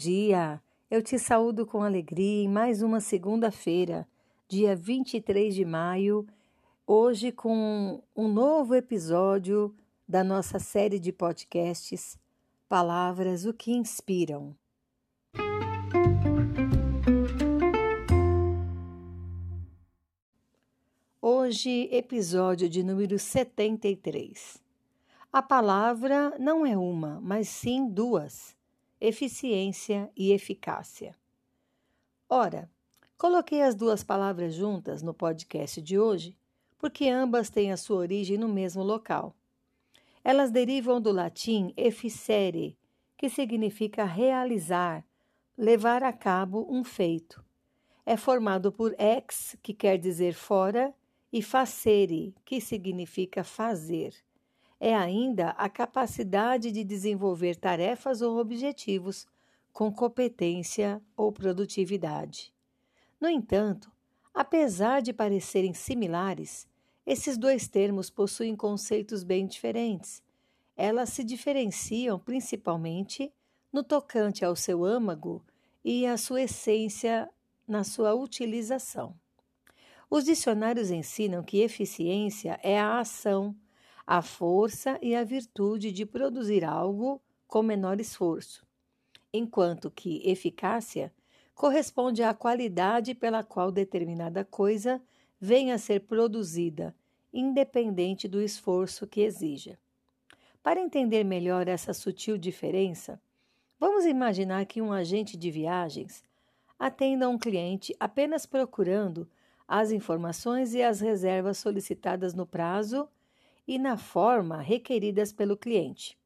[0.00, 0.62] dia!
[0.90, 4.08] Eu te saúdo com alegria em mais uma segunda-feira,
[4.48, 6.26] dia 23 de maio,
[6.86, 9.74] hoje com um novo episódio
[10.08, 12.18] da nossa série de podcasts
[12.66, 14.56] Palavras o que Inspiram.
[21.20, 24.62] Hoje, episódio de número 73.
[25.30, 28.58] A palavra não é uma, mas sim duas
[29.00, 31.16] eficiência e eficácia.
[32.28, 32.70] Ora,
[33.16, 36.36] coloquei as duas palavras juntas no podcast de hoje
[36.78, 39.36] porque ambas têm a sua origem no mesmo local.
[40.24, 42.76] Elas derivam do latim efficere,
[43.16, 45.04] que significa realizar,
[45.56, 47.44] levar a cabo um feito.
[48.04, 50.94] É formado por ex, que quer dizer fora,
[51.32, 54.14] e facere, que significa fazer
[54.80, 59.28] é ainda a capacidade de desenvolver tarefas ou objetivos
[59.70, 62.52] com competência ou produtividade.
[63.20, 63.92] No entanto,
[64.32, 66.66] apesar de parecerem similares,
[67.06, 70.22] esses dois termos possuem conceitos bem diferentes.
[70.74, 73.30] Elas se diferenciam principalmente
[73.70, 75.44] no tocante ao seu âmago
[75.84, 77.28] e à sua essência
[77.68, 79.14] na sua utilização.
[80.08, 83.54] Os dicionários ensinam que eficiência é a ação
[84.06, 88.66] a força e a virtude de produzir algo com menor esforço,
[89.32, 91.12] enquanto que eficácia
[91.54, 95.02] corresponde à qualidade pela qual determinada coisa
[95.40, 96.94] vem a ser produzida,
[97.32, 99.78] independente do esforço que exija.
[100.62, 103.20] Para entender melhor essa sutil diferença,
[103.78, 106.22] vamos imaginar que um agente de viagens
[106.78, 109.28] atenda um cliente apenas procurando
[109.66, 113.08] as informações e as reservas solicitadas no prazo
[113.66, 116.18] e na forma requeridas pelo cliente.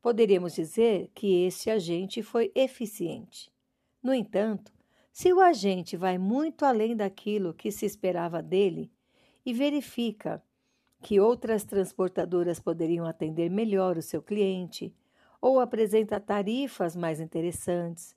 [0.00, 3.50] Poderíamos dizer que esse agente foi eficiente.
[4.02, 4.72] No entanto,
[5.12, 8.90] se o agente vai muito além daquilo que se esperava dele
[9.44, 10.42] e verifica
[11.02, 14.94] que outras transportadoras poderiam atender melhor o seu cliente,
[15.40, 18.16] ou apresenta tarifas mais interessantes,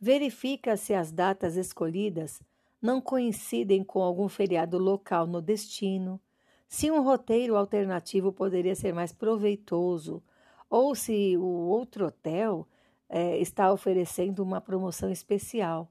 [0.00, 2.40] verifica se as datas escolhidas
[2.80, 6.20] não coincidem com algum feriado local no destino,
[6.68, 10.22] se um roteiro alternativo poderia ser mais proveitoso,
[10.68, 12.68] ou se o outro hotel
[13.08, 15.90] é, está oferecendo uma promoção especial.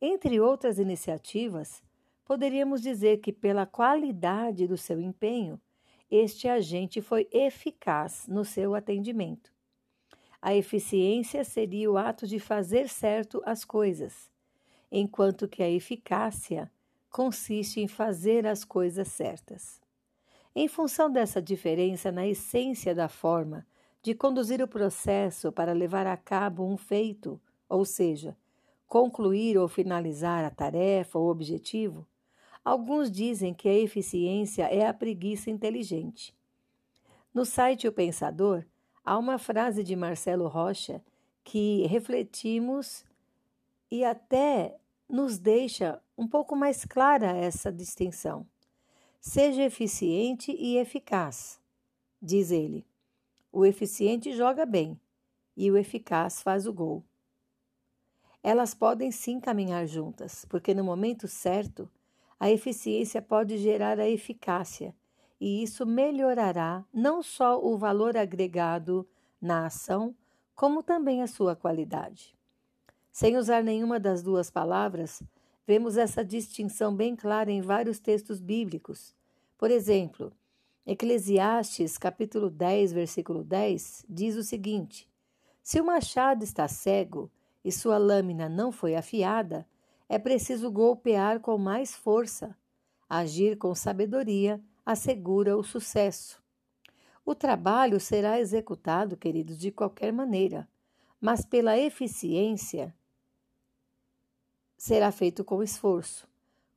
[0.00, 1.80] Entre outras iniciativas,
[2.24, 5.60] poderíamos dizer que, pela qualidade do seu empenho,
[6.10, 9.52] este agente foi eficaz no seu atendimento.
[10.42, 14.30] A eficiência seria o ato de fazer certo as coisas,
[14.90, 16.70] enquanto que a eficácia
[17.10, 19.85] consiste em fazer as coisas certas.
[20.58, 23.66] Em função dessa diferença na essência da forma
[24.02, 28.34] de conduzir o processo para levar a cabo um feito, ou seja,
[28.88, 32.06] concluir ou finalizar a tarefa ou objetivo,
[32.64, 36.34] alguns dizem que a eficiência é a preguiça inteligente.
[37.34, 38.64] No site O Pensador,
[39.04, 41.04] há uma frase de Marcelo Rocha
[41.44, 43.04] que refletimos
[43.90, 44.74] e até
[45.06, 48.46] nos deixa um pouco mais clara essa distinção.
[49.28, 51.60] Seja eficiente e eficaz,
[52.22, 52.86] diz ele.
[53.50, 55.00] O eficiente joga bem
[55.56, 57.02] e o eficaz faz o gol.
[58.40, 61.90] Elas podem sim caminhar juntas, porque no momento certo,
[62.38, 64.94] a eficiência pode gerar a eficácia,
[65.40, 69.04] e isso melhorará não só o valor agregado
[69.42, 70.14] na ação,
[70.54, 72.32] como também a sua qualidade.
[73.10, 75.20] Sem usar nenhuma das duas palavras,
[75.66, 79.14] vemos essa distinção bem clara em vários textos bíblicos,
[79.58, 80.32] por exemplo,
[80.86, 85.08] Eclesiastes, capítulo 10, versículo 10, diz o seguinte:
[85.62, 87.30] Se o machado está cego
[87.64, 89.66] e sua lâmina não foi afiada,
[90.08, 92.56] é preciso golpear com mais força.
[93.08, 96.40] Agir com sabedoria assegura o sucesso.
[97.24, 100.68] O trabalho será executado, queridos, de qualquer maneira,
[101.20, 102.94] mas pela eficiência
[104.76, 106.28] será feito com esforço.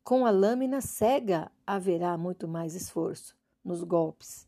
[0.04, 4.48] Com a lâmina cega haverá muito mais esforço nos golpes.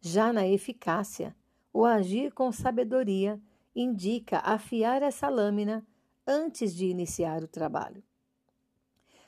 [0.00, 1.34] Já na eficácia,
[1.72, 3.40] o agir com sabedoria
[3.74, 5.84] indica afiar essa lâmina
[6.26, 8.02] antes de iniciar o trabalho.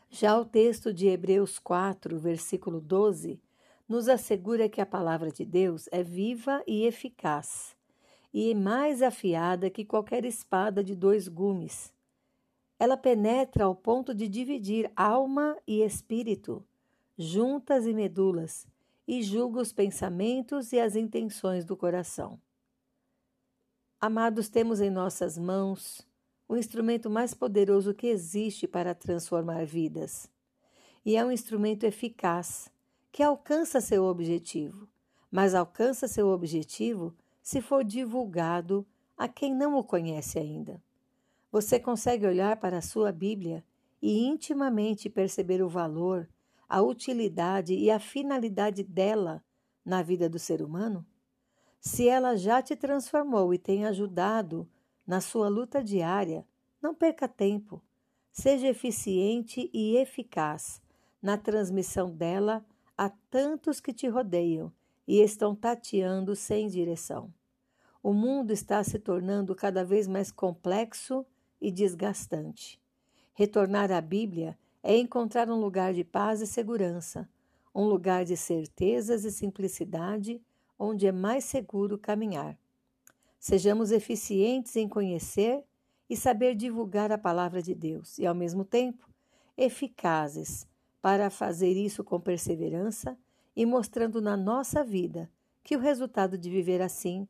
[0.08, 3.40] Já o texto de Hebreus 4, versículo 12,
[3.88, 7.76] nos assegura que a palavra de Deus é viva e eficaz,
[8.32, 11.92] e mais afiada que qualquer espada de dois gumes
[12.78, 16.64] ela penetra ao ponto de dividir alma e espírito,
[17.16, 18.66] juntas e medulas,
[19.08, 22.40] e julga os pensamentos e as intenções do coração.
[24.00, 26.06] Amados, temos em nossas mãos
[26.48, 30.30] o instrumento mais poderoso que existe para transformar vidas.
[31.04, 32.70] E é um instrumento eficaz,
[33.10, 34.88] que alcança seu objetivo,
[35.30, 38.86] mas alcança seu objetivo se for divulgado
[39.16, 40.82] a quem não o conhece ainda.
[41.56, 43.64] Você consegue olhar para a sua Bíblia
[44.02, 46.28] e intimamente perceber o valor,
[46.68, 49.42] a utilidade e a finalidade dela
[49.82, 51.02] na vida do ser humano?
[51.80, 54.68] Se ela já te transformou e tem ajudado
[55.06, 56.46] na sua luta diária,
[56.82, 57.82] não perca tempo.
[58.30, 60.82] Seja eficiente e eficaz
[61.22, 62.62] na transmissão dela
[62.98, 64.70] a tantos que te rodeiam
[65.08, 67.32] e estão tateando sem direção.
[68.02, 71.24] O mundo está se tornando cada vez mais complexo
[71.60, 72.80] e desgastante.
[73.34, 77.28] Retornar à Bíblia é encontrar um lugar de paz e segurança,
[77.74, 80.40] um lugar de certezas e simplicidade,
[80.78, 82.58] onde é mais seguro caminhar.
[83.38, 85.64] Sejamos eficientes em conhecer
[86.08, 89.08] e saber divulgar a palavra de Deus e, ao mesmo tempo,
[89.56, 90.66] eficazes
[91.02, 93.18] para fazer isso com perseverança
[93.54, 95.30] e mostrando na nossa vida
[95.62, 97.26] que o resultado de viver assim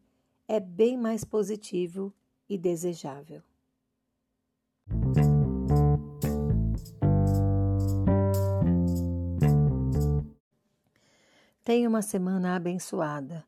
[0.46, 2.12] é bem mais positivo
[2.48, 3.42] e desejável.
[11.66, 13.44] Tenha uma semana abençoada.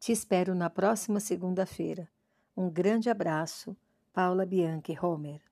[0.00, 2.08] Te espero na próxima segunda-feira.
[2.56, 3.76] Um grande abraço,
[4.10, 5.42] Paula Bianchi Homer.